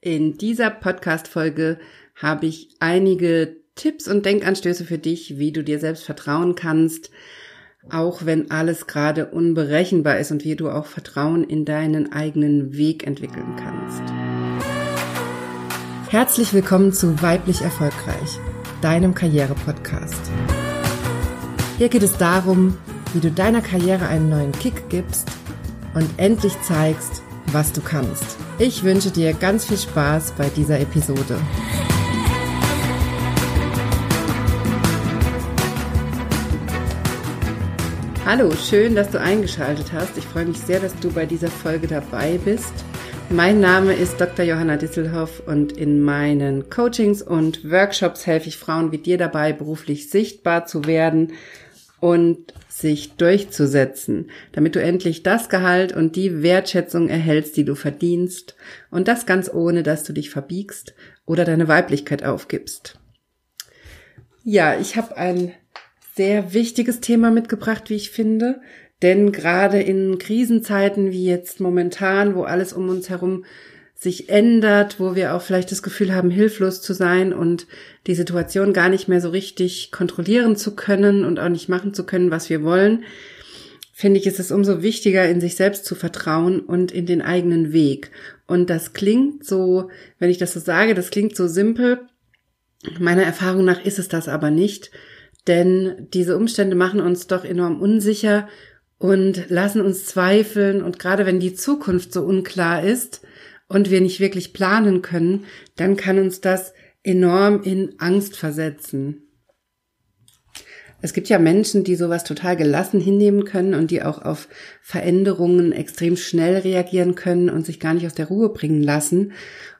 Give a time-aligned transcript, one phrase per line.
[0.00, 1.78] In dieser Podcast-Folge
[2.14, 7.10] habe ich einige Tipps und Denkanstöße für dich, wie du dir selbst vertrauen kannst,
[7.90, 13.08] auch wenn alles gerade unberechenbar ist und wie du auch Vertrauen in deinen eigenen Weg
[13.08, 14.02] entwickeln kannst.
[16.12, 18.38] Herzlich willkommen zu Weiblich Erfolgreich,
[18.80, 20.30] deinem Karriere-Podcast.
[21.76, 22.78] Hier geht es darum,
[23.14, 25.28] wie du deiner Karriere einen neuen Kick gibst
[25.94, 28.36] und endlich zeigst, was du kannst.
[28.58, 31.38] Ich wünsche dir ganz viel Spaß bei dieser Episode.
[38.26, 40.18] Hallo, schön, dass du eingeschaltet hast.
[40.18, 42.72] Ich freue mich sehr, dass du bei dieser Folge dabei bist.
[43.30, 44.44] Mein Name ist Dr.
[44.44, 50.10] Johanna Disselhoff und in meinen Coachings und Workshops helfe ich Frauen wie dir dabei, beruflich
[50.10, 51.32] sichtbar zu werden
[52.00, 58.56] und sich durchzusetzen, damit du endlich das Gehalt und die Wertschätzung erhältst, die du verdienst,
[58.90, 60.94] und das ganz ohne, dass du dich verbiegst
[61.26, 62.98] oder deine Weiblichkeit aufgibst.
[64.44, 65.52] Ja, ich habe ein
[66.14, 68.60] sehr wichtiges Thema mitgebracht, wie ich finde,
[69.02, 73.44] denn gerade in Krisenzeiten wie jetzt momentan, wo alles um uns herum
[74.00, 77.66] sich ändert, wo wir auch vielleicht das Gefühl haben, hilflos zu sein und
[78.06, 82.06] die Situation gar nicht mehr so richtig kontrollieren zu können und auch nicht machen zu
[82.06, 83.02] können, was wir wollen,
[83.92, 87.72] finde ich, ist es umso wichtiger, in sich selbst zu vertrauen und in den eigenen
[87.72, 88.12] Weg.
[88.46, 92.02] Und das klingt so, wenn ich das so sage, das klingt so simpel.
[93.00, 94.92] Meiner Erfahrung nach ist es das aber nicht,
[95.48, 98.48] denn diese Umstände machen uns doch enorm unsicher
[98.98, 100.84] und lassen uns zweifeln.
[100.84, 103.22] Und gerade wenn die Zukunft so unklar ist,
[103.68, 105.44] und wir nicht wirklich planen können,
[105.76, 109.28] dann kann uns das enorm in Angst versetzen.
[111.00, 114.48] Es gibt ja Menschen, die sowas total gelassen hinnehmen können und die auch auf
[114.82, 119.32] Veränderungen extrem schnell reagieren können und sich gar nicht aus der Ruhe bringen lassen.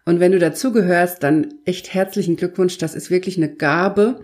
[0.05, 2.79] Und wenn du dazugehörst, dann echt herzlichen Glückwunsch.
[2.79, 4.21] Das ist wirklich eine Gabe.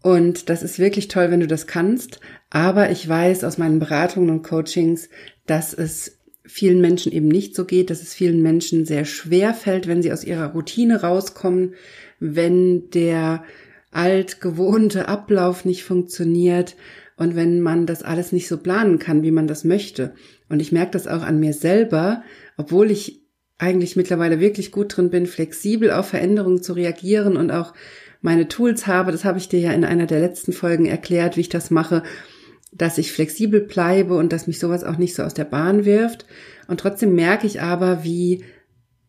[0.00, 2.20] Und das ist wirklich toll, wenn du das kannst.
[2.48, 5.10] Aber ich weiß aus meinen Beratungen und Coachings,
[5.46, 6.17] dass es
[6.48, 10.12] vielen Menschen eben nicht so geht, dass es vielen Menschen sehr schwer fällt, wenn sie
[10.12, 11.74] aus ihrer Routine rauskommen,
[12.18, 13.44] wenn der
[13.92, 16.74] altgewohnte Ablauf nicht funktioniert
[17.16, 20.14] und wenn man das alles nicht so planen kann, wie man das möchte.
[20.48, 22.22] Und ich merke das auch an mir selber,
[22.56, 23.20] obwohl ich
[23.58, 27.74] eigentlich mittlerweile wirklich gut drin bin, flexibel auf Veränderungen zu reagieren und auch
[28.22, 29.12] meine Tools habe.
[29.12, 32.02] Das habe ich dir ja in einer der letzten Folgen erklärt, wie ich das mache
[32.72, 36.26] dass ich flexibel bleibe und dass mich sowas auch nicht so aus der Bahn wirft.
[36.66, 38.44] Und trotzdem merke ich aber, wie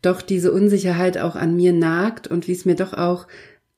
[0.02, 3.28] doch diese Unsicherheit auch an mir nagt und wie es mir doch auch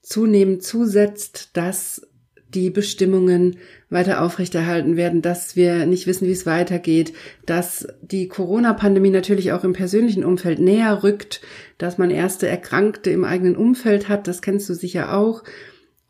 [0.02, 2.08] zunehmend zusetzt, dass
[2.54, 3.58] die Bestimmungen
[3.90, 7.14] weiter aufrechterhalten werden, dass wir nicht wissen, wie es weitergeht,
[7.46, 11.42] dass die Corona-Pandemie natürlich auch im persönlichen Umfeld näher rückt,
[11.78, 15.44] dass man erste Erkrankte im eigenen Umfeld hat, das kennst du sicher auch,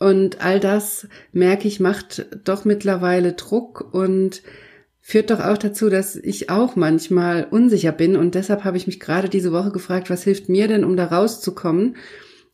[0.01, 4.41] und all das, merke ich, macht doch mittlerweile Druck und
[4.99, 8.15] führt doch auch dazu, dass ich auch manchmal unsicher bin.
[8.15, 11.05] Und deshalb habe ich mich gerade diese Woche gefragt, was hilft mir denn, um da
[11.05, 11.97] rauszukommen?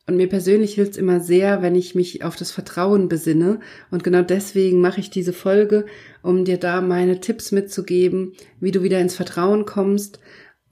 [0.07, 3.61] Und mir persönlich hilft es immer sehr, wenn ich mich auf das Vertrauen besinne.
[3.91, 5.85] Und genau deswegen mache ich diese Folge,
[6.23, 10.19] um dir da meine Tipps mitzugeben, wie du wieder ins Vertrauen kommst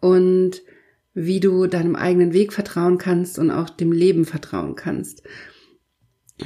[0.02, 0.62] und
[1.14, 5.24] wie du deinem eigenen Weg vertrauen kannst und auch dem Leben vertrauen kannst.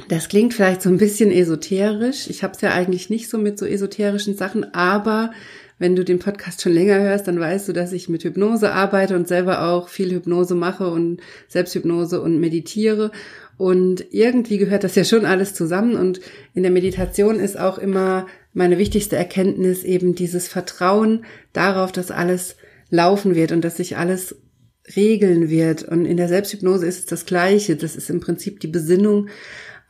[0.08, 2.28] Das klingt vielleicht so ein bisschen esoterisch.
[2.28, 5.32] Ich habe es ja eigentlich nicht so mit so esoterischen Sachen, aber
[5.80, 9.16] wenn du den Podcast schon länger hörst, dann weißt du, dass ich mit Hypnose arbeite
[9.16, 13.10] und selber auch viel Hypnose mache und Selbsthypnose und meditiere.
[13.56, 15.96] Und irgendwie gehört das ja schon alles zusammen.
[15.96, 16.20] Und
[16.54, 22.56] in der Meditation ist auch immer meine wichtigste Erkenntnis eben dieses Vertrauen darauf, dass alles
[22.90, 24.36] laufen wird und dass sich alles
[24.96, 25.82] regeln wird.
[25.82, 27.76] Und in der Selbsthypnose ist es das Gleiche.
[27.76, 29.28] Das ist im Prinzip die Besinnung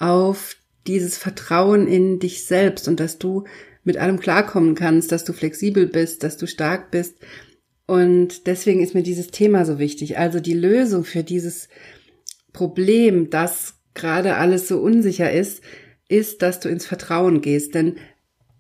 [0.01, 0.57] auf
[0.87, 3.45] dieses Vertrauen in dich selbst und dass du
[3.85, 7.17] mit allem klarkommen kannst, dass du flexibel bist, dass du stark bist.
[7.87, 10.19] Und deswegen ist mir dieses Thema so wichtig.
[10.19, 11.69] Also die Lösung für dieses
[12.53, 15.63] Problem, dass gerade alles so unsicher ist,
[16.09, 17.75] ist, dass du ins Vertrauen gehst.
[17.75, 17.97] Denn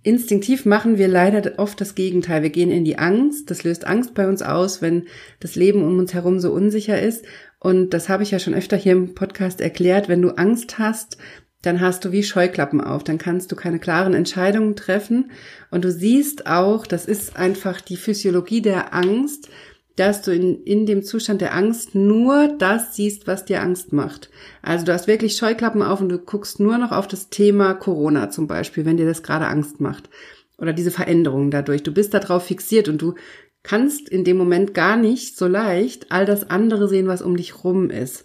[0.03, 2.43] instinktiv machen wir leider oft das Gegenteil.
[2.43, 3.51] Wir gehen in die Angst.
[3.51, 5.07] Das löst Angst bei uns aus, wenn
[5.39, 7.25] das Leben um uns herum so unsicher ist.
[7.61, 10.09] Und das habe ich ja schon öfter hier im Podcast erklärt.
[10.09, 11.19] Wenn du Angst hast,
[11.63, 13.05] dann hast du wie Scheuklappen auf.
[13.05, 15.31] Dann kannst du keine klaren Entscheidungen treffen.
[15.71, 19.51] Und du siehst auch, das ist einfach die Physiologie der Angst,
[19.97, 24.31] dass du in, in dem Zustand der Angst nur das siehst, was dir Angst macht.
[24.63, 28.31] Also du hast wirklich Scheuklappen auf und du guckst nur noch auf das Thema Corona
[28.31, 30.09] zum Beispiel, wenn dir das gerade Angst macht.
[30.57, 31.83] Oder diese Veränderungen dadurch.
[31.83, 33.15] Du bist darauf fixiert und du
[33.63, 37.65] kannst in dem Moment gar nicht so leicht all das andere sehen, was um dich
[37.65, 38.25] rum ist.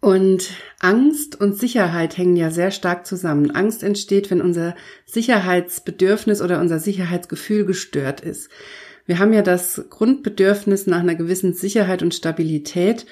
[0.00, 3.50] Und Angst und Sicherheit hängen ja sehr stark zusammen.
[3.50, 4.76] Angst entsteht, wenn unser
[5.06, 8.48] Sicherheitsbedürfnis oder unser Sicherheitsgefühl gestört ist.
[9.06, 13.06] Wir haben ja das Grundbedürfnis nach einer gewissen Sicherheit und Stabilität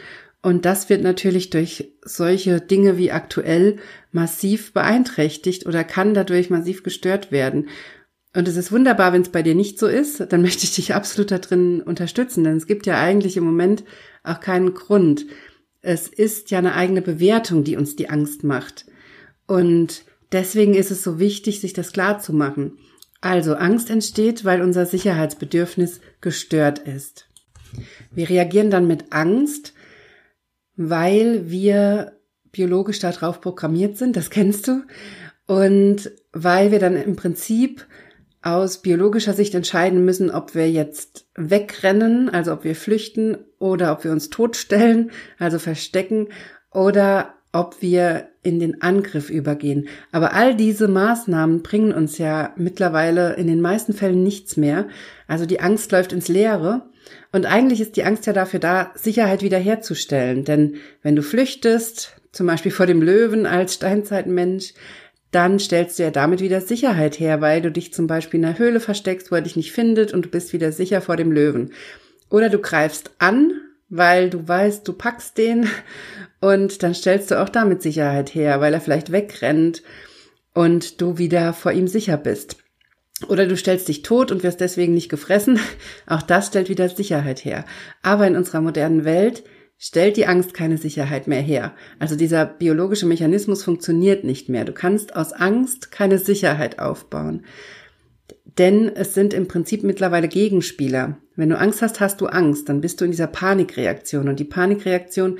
[0.47, 3.79] und das wird natürlich durch solche Dinge wie aktuell
[4.13, 7.69] massiv beeinträchtigt oder kann dadurch massiv gestört werden.
[8.35, 10.95] Und es ist wunderbar, wenn es bei dir nicht so ist, dann möchte ich dich
[10.95, 13.85] absolut da drin unterstützen, denn es gibt ja eigentlich im Moment
[14.23, 15.27] auch keinen Grund.
[15.81, 18.87] Es ist ja eine eigene Bewertung, die uns die Angst macht.
[19.47, 22.79] Und deswegen ist es so wichtig, sich das klar zu machen.
[23.21, 27.29] Also Angst entsteht, weil unser Sicherheitsbedürfnis gestört ist.
[28.11, 29.75] Wir reagieren dann mit Angst,
[30.77, 32.13] weil wir
[32.53, 34.83] biologisch darauf programmiert sind, das kennst du,
[35.47, 37.87] und weil wir dann im Prinzip
[38.47, 44.05] aus biologischer Sicht entscheiden müssen, ob wir jetzt wegrennen, also ob wir flüchten oder ob
[44.05, 46.29] wir uns totstellen, also verstecken
[46.71, 49.89] oder ob wir in den Angriff übergehen.
[50.13, 54.87] Aber all diese Maßnahmen bringen uns ja mittlerweile in den meisten Fällen nichts mehr.
[55.27, 56.83] Also die Angst läuft ins Leere.
[57.33, 60.45] Und eigentlich ist die Angst ja dafür da, Sicherheit wiederherzustellen.
[60.45, 64.75] Denn wenn du flüchtest, zum Beispiel vor dem Löwen als Steinzeitmensch,
[65.31, 68.59] dann stellst du ja damit wieder Sicherheit her, weil du dich zum Beispiel in einer
[68.59, 71.73] Höhle versteckst, wo er dich nicht findet und du bist wieder sicher vor dem Löwen.
[72.31, 73.53] Oder du greifst an,
[73.89, 75.69] weil du weißt, du packst den
[76.41, 79.83] und dann stellst du auch damit Sicherheit her, weil er vielleicht wegrennt
[80.55, 82.57] und du wieder vor ihm sicher bist.
[83.29, 85.59] Oder du stellst dich tot und wirst deswegen nicht gefressen.
[86.07, 87.65] Auch das stellt wieder Sicherheit her.
[88.03, 89.43] Aber in unserer modernen Welt
[89.79, 91.75] stellt die Angst keine Sicherheit mehr her.
[91.99, 94.65] Also dieser biologische Mechanismus funktioniert nicht mehr.
[94.65, 97.45] Du kannst aus Angst keine Sicherheit aufbauen.
[98.59, 101.19] Denn es sind im Prinzip mittlerweile Gegenspieler.
[101.35, 104.29] Wenn du Angst hast, hast du Angst, dann bist du in dieser Panikreaktion.
[104.29, 105.39] Und die Panikreaktion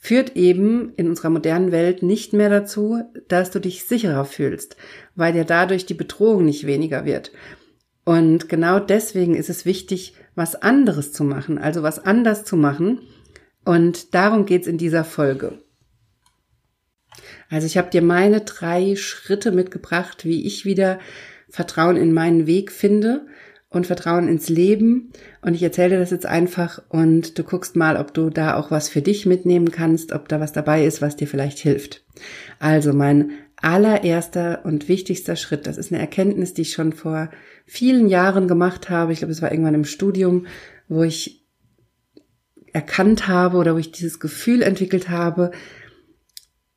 [0.00, 4.76] führt eben in unserer modernen Welt nicht mehr dazu, dass du dich sicherer fühlst,
[5.14, 7.32] weil dir dadurch die Bedrohung nicht weniger wird.
[8.04, 13.00] Und genau deswegen ist es wichtig, was anderes zu machen, also was anders zu machen,
[13.68, 15.58] und darum geht's in dieser Folge.
[17.50, 20.98] Also ich habe dir meine drei Schritte mitgebracht, wie ich wieder
[21.50, 23.26] Vertrauen in meinen Weg finde
[23.68, 25.12] und Vertrauen ins Leben.
[25.42, 28.70] Und ich erzähle dir das jetzt einfach und du guckst mal, ob du da auch
[28.70, 32.06] was für dich mitnehmen kannst, ob da was dabei ist, was dir vielleicht hilft.
[32.58, 37.28] Also mein allererster und wichtigster Schritt, das ist eine Erkenntnis, die ich schon vor
[37.66, 39.12] vielen Jahren gemacht habe.
[39.12, 40.46] Ich glaube, es war irgendwann im Studium,
[40.88, 41.44] wo ich
[42.72, 45.50] erkannt habe oder wo ich dieses Gefühl entwickelt habe,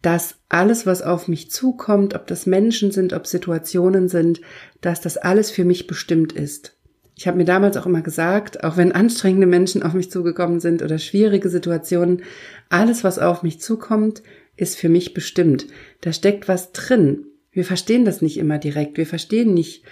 [0.01, 4.41] dass alles, was auf mich zukommt, ob das Menschen sind, ob Situationen sind,
[4.81, 6.75] dass das alles für mich bestimmt ist.
[7.15, 10.81] Ich habe mir damals auch immer gesagt, auch wenn anstrengende Menschen auf mich zugekommen sind
[10.81, 12.23] oder schwierige Situationen,
[12.69, 14.23] alles, was auf mich zukommt,
[14.55, 15.67] ist für mich bestimmt.
[16.01, 17.27] Da steckt was drin.
[17.51, 18.97] Wir verstehen das nicht immer direkt.
[18.97, 19.83] Wir verstehen nicht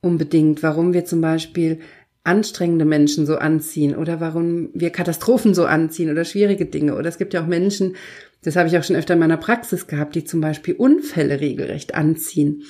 [0.00, 1.80] unbedingt, warum wir zum Beispiel
[2.24, 6.94] anstrengende Menschen so anziehen oder warum wir Katastrophen so anziehen oder schwierige Dinge.
[6.96, 7.96] Oder es gibt ja auch Menschen,
[8.42, 11.94] das habe ich auch schon öfter in meiner Praxis gehabt, die zum Beispiel Unfälle regelrecht
[11.94, 12.62] anziehen.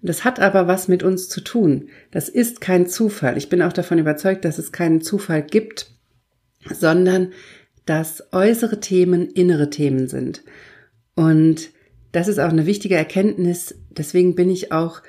[0.00, 1.88] Das hat aber was mit uns zu tun.
[2.10, 3.36] Das ist kein Zufall.
[3.36, 5.90] Ich bin auch davon überzeugt, dass es keinen Zufall gibt,
[6.72, 7.32] sondern
[7.84, 10.44] dass äußere Themen innere Themen sind.
[11.14, 11.70] Und
[12.12, 13.74] das ist auch eine wichtige Erkenntnis.
[13.90, 15.02] Deswegen bin ich auch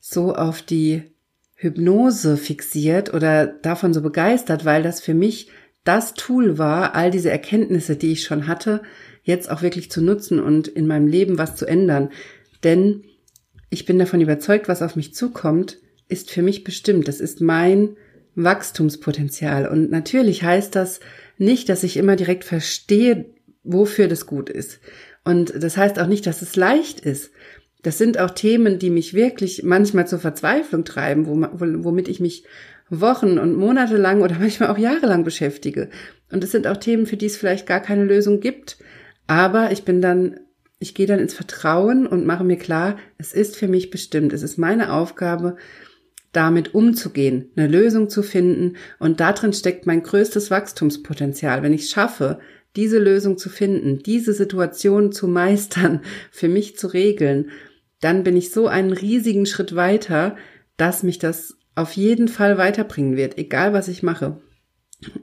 [0.00, 1.13] so auf die
[1.54, 5.50] Hypnose fixiert oder davon so begeistert, weil das für mich
[5.84, 8.82] das Tool war, all diese Erkenntnisse, die ich schon hatte,
[9.22, 12.10] jetzt auch wirklich zu nutzen und in meinem Leben was zu ändern.
[12.62, 13.04] Denn
[13.70, 17.08] ich bin davon überzeugt, was auf mich zukommt, ist für mich bestimmt.
[17.08, 17.96] Das ist mein
[18.34, 19.68] Wachstumspotenzial.
[19.68, 21.00] Und natürlich heißt das
[21.38, 23.26] nicht, dass ich immer direkt verstehe,
[23.62, 24.80] wofür das gut ist.
[25.24, 27.30] Und das heißt auch nicht, dass es leicht ist.
[27.84, 32.44] Das sind auch Themen, die mich wirklich manchmal zur Verzweiflung treiben, womit ich mich
[32.88, 35.90] Wochen und Monate lang oder manchmal auch jahrelang beschäftige.
[36.32, 38.78] Und es sind auch Themen, für die es vielleicht gar keine Lösung gibt.
[39.26, 40.40] Aber ich bin dann,
[40.78, 44.32] ich gehe dann ins Vertrauen und mache mir klar, es ist für mich bestimmt.
[44.32, 45.56] Es ist meine Aufgabe,
[46.32, 48.76] damit umzugehen, eine Lösung zu finden.
[48.98, 51.62] Und darin steckt mein größtes Wachstumspotenzial.
[51.62, 52.38] Wenn ich schaffe,
[52.76, 56.00] diese Lösung zu finden, diese Situation zu meistern,
[56.30, 57.50] für mich zu regeln,
[58.04, 60.36] dann bin ich so einen riesigen Schritt weiter,
[60.76, 64.40] dass mich das auf jeden Fall weiterbringen wird, egal was ich mache.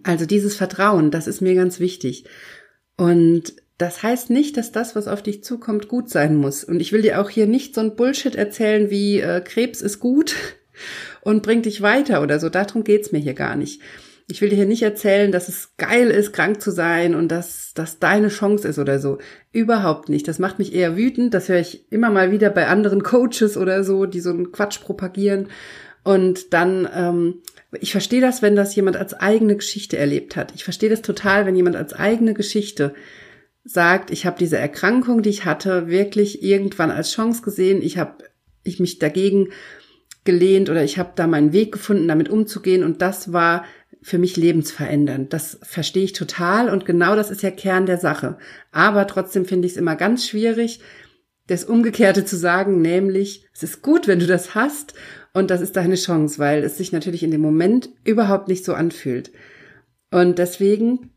[0.04, 2.26] Also dieses Vertrauen, das ist mir ganz wichtig.
[2.98, 6.64] Und das heißt nicht, dass das, was auf dich zukommt, gut sein muss.
[6.64, 10.00] Und ich will dir auch hier nicht so ein Bullshit erzählen wie äh, Krebs ist
[10.00, 10.36] gut
[11.22, 12.50] und bringt dich weiter oder so.
[12.50, 13.82] Darum geht's mir hier gar nicht.
[14.32, 17.74] Ich will dir hier nicht erzählen, dass es geil ist, krank zu sein und dass
[17.76, 19.18] das deine Chance ist oder so.
[19.52, 20.28] Überhaupt nicht.
[20.28, 21.34] Das macht mich eher wütend.
[21.34, 24.80] Das höre ich immer mal wieder bei anderen Coaches oder so, die so einen Quatsch
[24.82, 25.50] propagieren.
[26.04, 27.42] Und dann, ähm,
[27.80, 30.54] ich verstehe das, wenn das jemand als eigene Geschichte erlebt hat.
[30.56, 32.94] Ich verstehe das total, wenn jemand als eigene Geschichte
[33.64, 37.82] sagt, ich habe diese Erkrankung, die ich hatte, wirklich irgendwann als Chance gesehen.
[37.84, 38.24] Ich habe
[38.64, 39.50] ich mich dagegen
[40.24, 43.66] gelehnt oder ich habe da meinen Weg gefunden, damit umzugehen und das war
[44.02, 45.32] für mich lebensverändernd.
[45.34, 48.38] Das verstehe ich total und genau das ist ja Kern der Sache.
[48.72, 50.82] Aber trotzdem finde ich es immer ganz schwierig,
[51.48, 54.94] das Umgekehrte zu sagen, nämlich es ist gut, wenn du das hast
[55.34, 58.74] und das ist deine Chance, weil es sich natürlich in dem Moment überhaupt nicht so
[58.74, 59.32] anfühlt.
[60.12, 61.12] Und deswegen,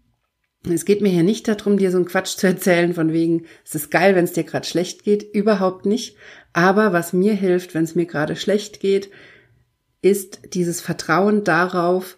[0.73, 3.75] es geht mir hier nicht darum, dir so einen Quatsch zu erzählen, von wegen, es
[3.75, 6.17] ist geil, wenn es dir gerade schlecht geht, überhaupt nicht.
[6.53, 9.11] Aber was mir hilft, wenn es mir gerade schlecht geht,
[10.01, 12.17] ist dieses Vertrauen darauf,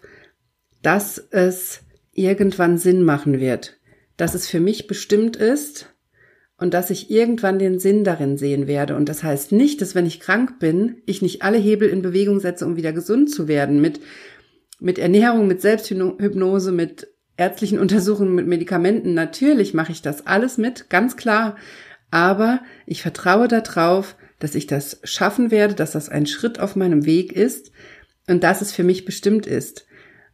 [0.81, 1.81] dass es
[2.13, 3.77] irgendwann Sinn machen wird,
[4.15, 5.93] dass es für mich bestimmt ist
[6.57, 8.95] und dass ich irgendwann den Sinn darin sehen werde.
[8.95, 12.39] Und das heißt nicht, dass wenn ich krank bin, ich nicht alle Hebel in Bewegung
[12.39, 13.99] setze, um wieder gesund zu werden, mit,
[14.79, 19.13] mit Ernährung, mit Selbsthypnose, mit ärztlichen Untersuchungen, mit Medikamenten.
[19.13, 21.55] Natürlich mache ich das alles mit, ganz klar.
[22.11, 27.05] Aber ich vertraue darauf, dass ich das schaffen werde, dass das ein Schritt auf meinem
[27.05, 27.71] Weg ist
[28.27, 29.85] und dass es für mich bestimmt ist.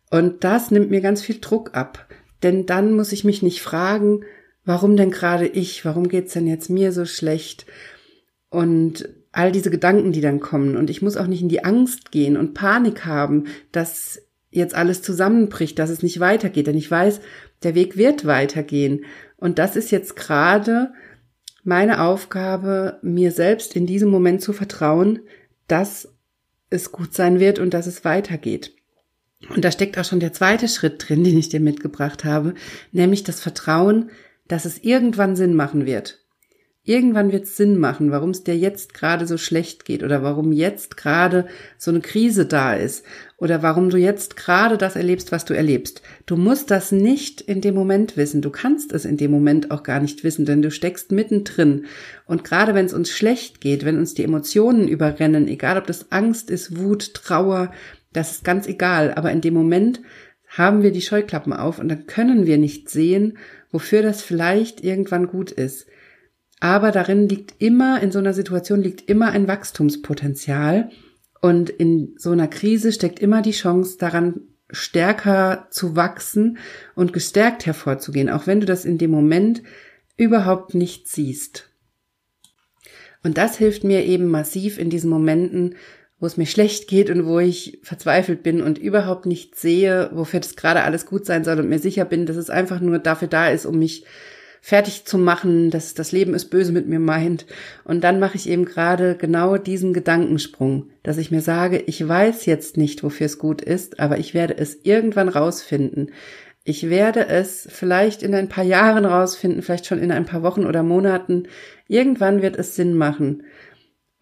[0.10, 2.08] Und das nimmt mir ganz viel Druck ab.
[2.44, 4.22] Denn dann muss ich mich nicht fragen,
[4.66, 5.86] warum denn gerade ich?
[5.86, 7.66] Warum geht's denn jetzt mir so schlecht?
[8.50, 10.78] Und all diese Gedanken, die dann kommen.
[10.78, 14.22] Und ich muss auch nicht in die Angst gehen und Panik haben, dass
[14.54, 16.68] jetzt alles zusammenbricht, dass es nicht weitergeht.
[16.68, 17.22] Denn ich weiß,
[17.64, 19.06] der Weg wird weitergehen.
[19.38, 20.94] Und das ist jetzt gerade
[21.64, 25.20] meine Aufgabe, mir selbst in diesem Moment zu vertrauen,
[25.68, 26.10] dass
[26.70, 28.74] es gut sein wird und dass es weitergeht.
[29.50, 32.54] Und da steckt auch schon der zweite Schritt drin, den ich dir mitgebracht habe,
[32.92, 34.12] nämlich das Vertrauen,
[34.48, 36.23] dass es irgendwann Sinn machen wird.
[36.86, 40.52] Irgendwann wird es Sinn machen, warum es dir jetzt gerade so schlecht geht oder warum
[40.52, 41.48] jetzt gerade
[41.78, 43.06] so eine Krise da ist
[43.38, 46.02] oder warum du jetzt gerade das erlebst, was du erlebst.
[46.26, 48.42] Du musst das nicht in dem Moment wissen.
[48.42, 51.86] Du kannst es in dem Moment auch gar nicht wissen, denn du steckst mittendrin.
[52.26, 56.12] Und gerade wenn es uns schlecht geht, wenn uns die Emotionen überrennen, egal ob das
[56.12, 57.72] Angst ist, Wut, Trauer,
[58.12, 59.14] das ist ganz egal.
[59.14, 60.02] Aber in dem Moment
[60.50, 63.38] haben wir die Scheuklappen auf und dann können wir nicht sehen,
[63.72, 65.88] wofür das vielleicht irgendwann gut ist.
[66.64, 70.92] Aber darin liegt immer, in so einer Situation liegt immer ein Wachstumspotenzial.
[71.42, 76.58] Und in so einer Krise steckt immer die Chance daran, stärker zu wachsen
[76.96, 79.62] und gestärkt hervorzugehen, auch wenn du das in dem Moment
[80.16, 81.70] überhaupt nicht siehst.
[83.24, 85.76] Und das hilft mir eben massiv in diesen Momenten,
[86.18, 90.40] wo es mir schlecht geht und wo ich verzweifelt bin und überhaupt nicht sehe, wofür
[90.40, 93.28] das gerade alles gut sein soll und mir sicher bin, dass es einfach nur dafür
[93.28, 94.06] da ist, um mich
[94.66, 97.46] fertig zu machen, dass das Leben ist böse mit mir meint.
[97.84, 102.46] Und dann mache ich eben gerade genau diesen Gedankensprung, dass ich mir sage, ich weiß
[102.46, 106.12] jetzt nicht, wofür es gut ist, aber ich werde es irgendwann rausfinden.
[106.64, 110.66] Ich werde es vielleicht in ein paar Jahren rausfinden, vielleicht schon in ein paar Wochen
[110.66, 111.44] oder Monaten.
[111.90, 113.44] Irgendwann wird es Sinn machen.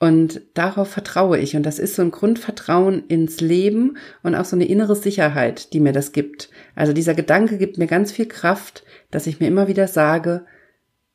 [0.01, 1.55] Und darauf vertraue ich.
[1.55, 5.79] Und das ist so ein Grundvertrauen ins Leben und auch so eine innere Sicherheit, die
[5.79, 6.49] mir das gibt.
[6.73, 10.43] Also dieser Gedanke gibt mir ganz viel Kraft, dass ich mir immer wieder sage,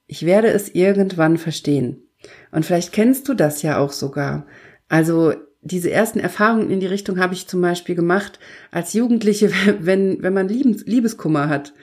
[0.07, 2.05] ich werde es irgendwann verstehen.
[2.53, 4.47] Und vielleicht kennst du das ja auch sogar.
[4.89, 8.39] Also diese ersten Erfahrungen in die Richtung habe ich zum Beispiel gemacht
[8.71, 9.51] als Jugendliche,
[9.81, 11.75] wenn, wenn man Liebeskummer hat.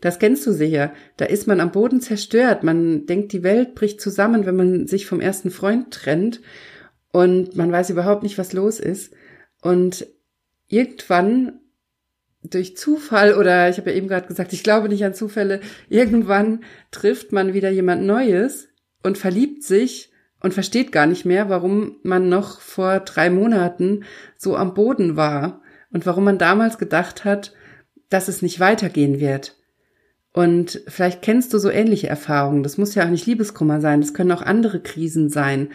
[0.00, 0.92] Das kennst du sicher.
[1.16, 2.62] Da ist man am Boden zerstört.
[2.62, 6.40] Man denkt, die Welt bricht zusammen, wenn man sich vom ersten Freund trennt
[7.10, 9.12] und man weiß überhaupt nicht, was los ist.
[9.60, 10.06] Und
[10.68, 11.60] irgendwann
[12.42, 16.64] durch Zufall oder ich habe ja eben gerade gesagt, ich glaube nicht an Zufälle, irgendwann
[16.90, 18.68] trifft man wieder jemand Neues
[19.02, 24.04] und verliebt sich und versteht gar nicht mehr, warum man noch vor drei Monaten
[24.36, 27.54] so am Boden war und warum man damals gedacht hat,
[28.08, 29.56] dass es nicht weitergehen wird.
[30.38, 32.62] Und vielleicht kennst du so ähnliche Erfahrungen.
[32.62, 35.70] Das muss ja auch nicht Liebeskummer sein, das können auch andere Krisen sein.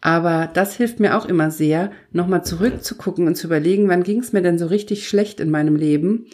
[0.00, 4.32] Aber das hilft mir auch immer sehr, nochmal zurückzugucken und zu überlegen, wann ging es
[4.32, 6.28] mir denn so richtig schlecht in meinem Leben?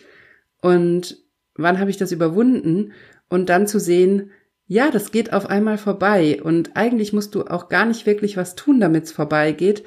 [0.62, 1.18] Und
[1.56, 2.92] wann habe ich das überwunden?
[3.28, 4.30] Und dann zu sehen,
[4.68, 6.40] ja, das geht auf einmal vorbei.
[6.40, 9.82] Und eigentlich musst du auch gar nicht wirklich was tun, damit es vorbeigeht,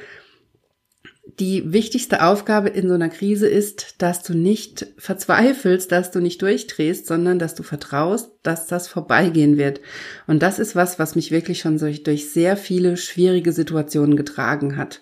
[1.37, 6.41] die wichtigste Aufgabe in so einer Krise ist, dass du nicht verzweifelst, dass du nicht
[6.41, 9.81] durchdrehst, sondern dass du vertraust, dass das vorbeigehen wird.
[10.27, 14.77] Und das ist was, was mich wirklich schon durch, durch sehr viele schwierige Situationen getragen
[14.77, 15.01] hat.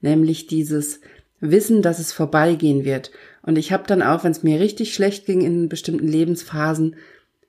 [0.00, 1.00] Nämlich dieses
[1.40, 3.10] wissen, dass es vorbeigehen wird.
[3.42, 6.96] Und ich habe dann auch, wenn es mir richtig schlecht ging in bestimmten Lebensphasen,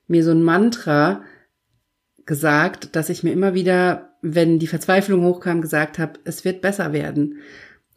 [0.08, 1.24] mir so ein Mantra
[2.26, 6.94] gesagt, dass ich mir immer wieder, wenn die Verzweiflung hochkam, gesagt habe, es wird besser
[6.94, 7.40] werden.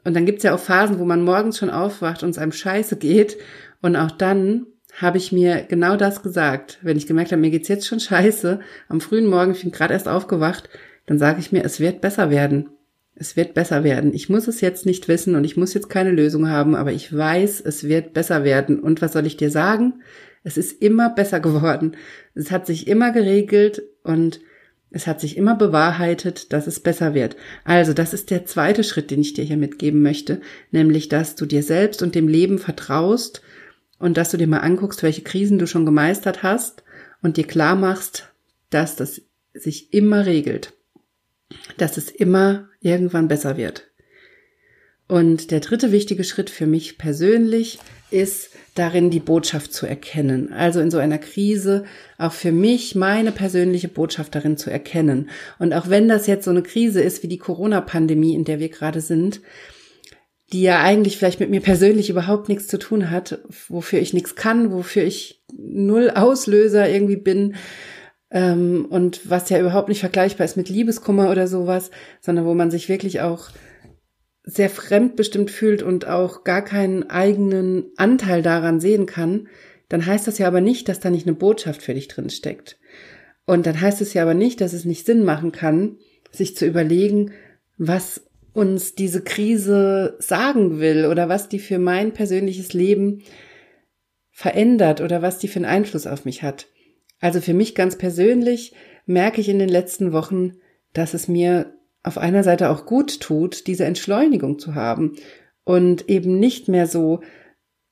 [0.04, 2.96] Und dann gibt's ja auch Phasen, wo man morgens schon aufwacht und es einem scheiße
[2.96, 3.36] geht.
[3.82, 4.66] Und auch dann
[4.96, 6.78] habe ich mir genau das gesagt.
[6.82, 9.94] Wenn ich gemerkt habe, mir geht's jetzt schon scheiße, am frühen Morgen, ich bin gerade
[9.94, 10.68] erst aufgewacht,
[11.06, 12.70] dann sage ich mir, es wird besser werden.
[13.14, 14.14] Es wird besser werden.
[14.14, 17.14] Ich muss es jetzt nicht wissen und ich muss jetzt keine Lösung haben, aber ich
[17.14, 18.80] weiß, es wird besser werden.
[18.80, 20.02] Und was soll ich dir sagen?
[20.42, 21.96] Es ist immer besser geworden.
[22.34, 24.40] Es hat sich immer geregelt und
[24.90, 27.36] es hat sich immer bewahrheitet, dass es besser wird.
[27.64, 30.40] Also, das ist der zweite Schritt, den ich dir hier mitgeben möchte,
[30.72, 33.42] nämlich, dass du dir selbst und dem Leben vertraust
[33.98, 36.82] und dass du dir mal anguckst, welche Krisen du schon gemeistert hast
[37.22, 38.32] und dir klar machst,
[38.70, 39.22] dass das
[39.54, 40.72] sich immer regelt,
[41.76, 43.88] dass es immer irgendwann besser wird.
[45.06, 47.78] Und der dritte wichtige Schritt für mich persönlich
[48.10, 50.52] ist darin, die Botschaft zu erkennen.
[50.52, 51.84] Also in so einer Krise
[52.18, 55.30] auch für mich meine persönliche Botschaft darin zu erkennen.
[55.58, 58.68] Und auch wenn das jetzt so eine Krise ist wie die Corona-Pandemie, in der wir
[58.68, 59.40] gerade sind,
[60.52, 63.38] die ja eigentlich vielleicht mit mir persönlich überhaupt nichts zu tun hat,
[63.68, 67.54] wofür ich nichts kann, wofür ich null Auslöser irgendwie bin
[68.30, 71.90] ähm, und was ja überhaupt nicht vergleichbar ist mit Liebeskummer oder sowas,
[72.20, 73.50] sondern wo man sich wirklich auch
[74.42, 79.48] sehr fremdbestimmt fühlt und auch gar keinen eigenen Anteil daran sehen kann,
[79.88, 82.78] dann heißt das ja aber nicht, dass da nicht eine Botschaft für dich drin steckt.
[83.44, 85.98] Und dann heißt es ja aber nicht, dass es nicht Sinn machen kann,
[86.30, 87.32] sich zu überlegen,
[87.76, 93.22] was uns diese Krise sagen will oder was die für mein persönliches Leben
[94.30, 96.68] verändert oder was die für einen Einfluss auf mich hat.
[97.20, 98.72] Also für mich ganz persönlich
[99.06, 100.54] merke ich in den letzten Wochen,
[100.92, 105.16] dass es mir auf einer Seite auch gut tut, diese Entschleunigung zu haben
[105.64, 107.20] und eben nicht mehr so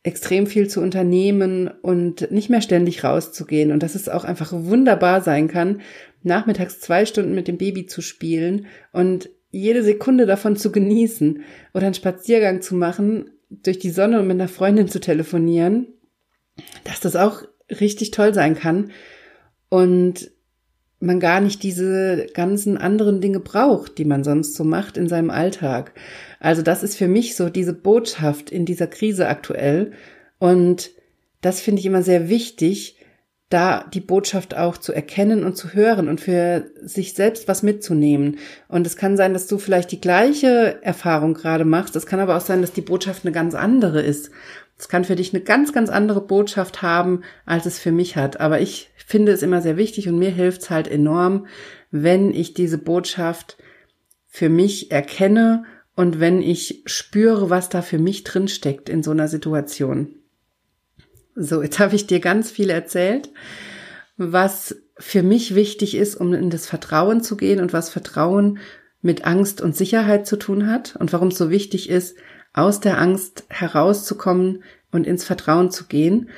[0.03, 5.21] extrem viel zu unternehmen und nicht mehr ständig rauszugehen und dass es auch einfach wunderbar
[5.21, 5.83] sein kann,
[6.23, 11.43] nachmittags zwei Stunden mit dem Baby zu spielen und jede Sekunde davon zu genießen
[11.75, 15.89] oder einen Spaziergang zu machen, durch die Sonne und mit einer Freundin zu telefonieren,
[16.85, 17.45] dass das auch
[17.81, 18.91] richtig toll sein kann.
[19.69, 20.31] Und
[21.01, 25.31] man gar nicht diese ganzen anderen Dinge braucht, die man sonst so macht in seinem
[25.31, 25.93] Alltag.
[26.41, 29.93] Also das ist für mich so diese Botschaft in dieser Krise aktuell.
[30.39, 30.91] Und
[31.41, 32.97] das finde ich immer sehr wichtig,
[33.49, 38.39] da die Botschaft auch zu erkennen und zu hören und für sich selbst was mitzunehmen.
[38.69, 41.97] Und es kann sein, dass du vielleicht die gleiche Erfahrung gerade machst.
[41.97, 44.31] Es kann aber auch sein, dass die Botschaft eine ganz andere ist.
[44.79, 48.39] Es kann für dich eine ganz, ganz andere Botschaft haben, als es für mich hat.
[48.39, 51.47] Aber ich finde es immer sehr wichtig und mir hilft es halt enorm,
[51.91, 53.57] wenn ich diese Botschaft
[54.27, 55.65] für mich erkenne
[55.97, 60.15] und wenn ich spüre, was da für mich drinsteckt in so einer Situation.
[61.35, 63.31] So, jetzt habe ich dir ganz viel erzählt,
[64.19, 68.59] was für mich wichtig ist, um in das Vertrauen zu gehen und was Vertrauen
[69.01, 72.15] mit Angst und Sicherheit zu tun hat und warum es so wichtig ist,
[72.53, 76.29] aus der Angst herauszukommen und ins Vertrauen zu gehen.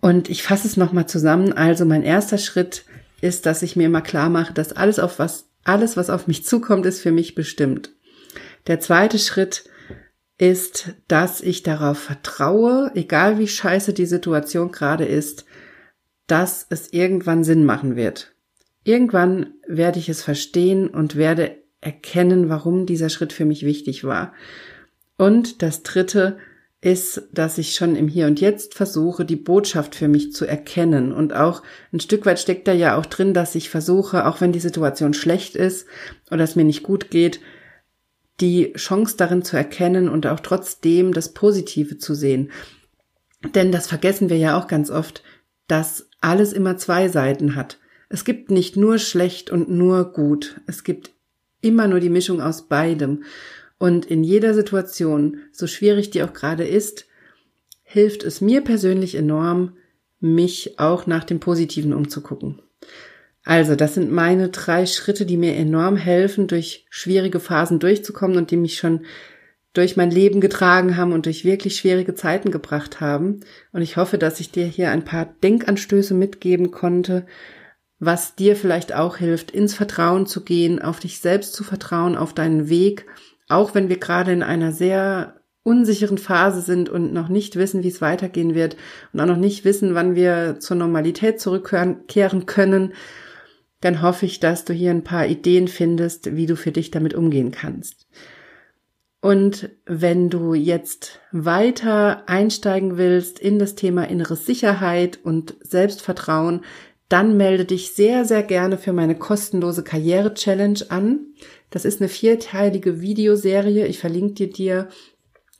[0.00, 1.52] Und ich fasse es nochmal zusammen.
[1.52, 2.84] Also mein erster Schritt
[3.20, 6.44] ist, dass ich mir immer klar mache, dass alles auf was, alles, was auf mich
[6.44, 7.90] zukommt, ist für mich bestimmt.
[8.66, 9.64] Der zweite Schritt
[10.38, 15.44] ist, dass ich darauf vertraue, egal wie scheiße die Situation gerade ist,
[16.28, 18.34] dass es irgendwann Sinn machen wird.
[18.84, 24.32] Irgendwann werde ich es verstehen und werde erkennen, warum dieser Schritt für mich wichtig war.
[25.16, 26.38] Und das dritte
[26.80, 31.12] ist, dass ich schon im Hier und Jetzt versuche, die Botschaft für mich zu erkennen.
[31.12, 31.62] Und auch
[31.92, 35.12] ein Stück weit steckt da ja auch drin, dass ich versuche, auch wenn die Situation
[35.12, 35.86] schlecht ist
[36.30, 37.40] oder es mir nicht gut geht,
[38.40, 42.52] die Chance darin zu erkennen und auch trotzdem das Positive zu sehen.
[43.54, 45.24] Denn das vergessen wir ja auch ganz oft,
[45.66, 47.78] dass alles immer zwei Seiten hat.
[48.08, 50.60] Es gibt nicht nur schlecht und nur gut.
[50.66, 51.10] Es gibt
[51.60, 53.24] immer nur die Mischung aus beidem.
[53.78, 57.06] Und in jeder Situation, so schwierig die auch gerade ist,
[57.82, 59.76] hilft es mir persönlich enorm,
[60.20, 62.60] mich auch nach dem Positiven umzugucken.
[63.44, 68.50] Also, das sind meine drei Schritte, die mir enorm helfen, durch schwierige Phasen durchzukommen und
[68.50, 69.06] die mich schon
[69.72, 73.40] durch mein Leben getragen haben und durch wirklich schwierige Zeiten gebracht haben.
[73.72, 77.26] Und ich hoffe, dass ich dir hier ein paar Denkanstöße mitgeben konnte,
[78.00, 82.34] was dir vielleicht auch hilft, ins Vertrauen zu gehen, auf dich selbst zu vertrauen, auf
[82.34, 83.06] deinen Weg
[83.48, 87.88] auch wenn wir gerade in einer sehr unsicheren Phase sind und noch nicht wissen, wie
[87.88, 88.76] es weitergehen wird
[89.12, 92.94] und auch noch nicht wissen, wann wir zur Normalität zurückkehren können,
[93.80, 97.14] dann hoffe ich, dass du hier ein paar Ideen findest, wie du für dich damit
[97.14, 98.06] umgehen kannst.
[99.20, 106.62] Und wenn du jetzt weiter einsteigen willst in das Thema innere Sicherheit und Selbstvertrauen,
[107.08, 111.20] dann melde dich sehr, sehr gerne für meine kostenlose Karriere-Challenge an.
[111.70, 113.86] Das ist eine vierteilige Videoserie.
[113.86, 114.88] Ich verlinke dir dir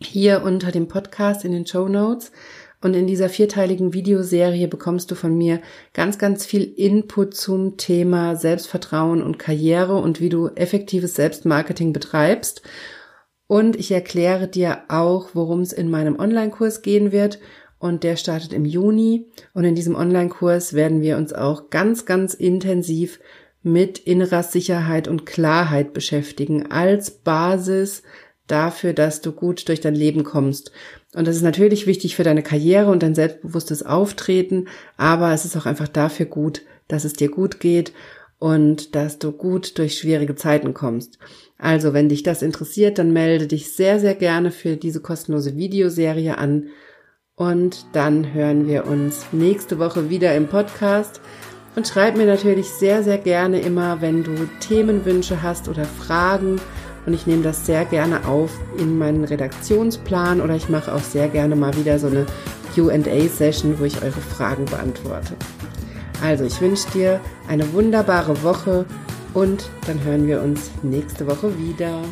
[0.00, 2.32] hier unter dem Podcast in den Show Notes.
[2.80, 5.60] Und in dieser vierteiligen Videoserie bekommst du von mir
[5.94, 12.62] ganz, ganz viel Input zum Thema Selbstvertrauen und Karriere und wie du effektives Selbstmarketing betreibst.
[13.48, 17.40] Und ich erkläre dir auch, worum es in meinem Online-Kurs gehen wird.
[17.78, 19.26] Und der startet im Juni.
[19.54, 23.20] Und in diesem Online-Kurs werden wir uns auch ganz, ganz intensiv
[23.62, 28.02] mit innerer Sicherheit und Klarheit beschäftigen als Basis
[28.46, 30.72] dafür, dass du gut durch dein Leben kommst.
[31.14, 35.56] Und das ist natürlich wichtig für deine Karriere und dein selbstbewusstes Auftreten, aber es ist
[35.56, 37.92] auch einfach dafür gut, dass es dir gut geht
[38.38, 41.18] und dass du gut durch schwierige Zeiten kommst.
[41.58, 46.38] Also, wenn dich das interessiert, dann melde dich sehr, sehr gerne für diese kostenlose Videoserie
[46.38, 46.68] an.
[47.38, 51.20] Und dann hören wir uns nächste Woche wieder im Podcast.
[51.76, 56.60] Und schreib mir natürlich sehr, sehr gerne immer, wenn du Themenwünsche hast oder Fragen
[57.06, 61.28] und ich nehme das sehr gerne auf in meinen Redaktionsplan oder ich mache auch sehr
[61.28, 62.26] gerne mal wieder so eine
[62.74, 65.34] QA-Session, wo ich eure Fragen beantworte.
[66.22, 68.84] Also ich wünsche dir eine wunderbare Woche
[69.32, 72.02] und dann hören wir uns nächste Woche wieder.